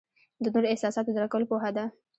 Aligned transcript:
د 0.43 0.45
نورو 0.53 0.71
احساسات 0.71 1.05
درک 1.15 1.29
کول 1.33 1.43
پوهه 1.51 1.69
ده. 1.77 1.85